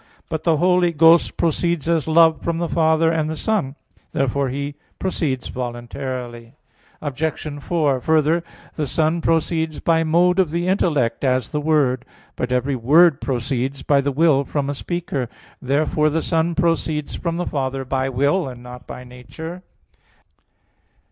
[0.29, 3.75] But the Holy Ghost proceeds as Love from the Father and the Son.
[4.13, 6.55] Therefore He proceeds voluntarily.
[7.03, 7.35] Obj.
[7.61, 8.43] 4: Further,
[8.75, 12.03] the Son proceeds by mode of the intellect, as the Word.
[12.35, 15.29] But every word proceeds by the will from a speaker.
[15.61, 19.61] Therefore the Son proceeds from the Father by will, and not by nature.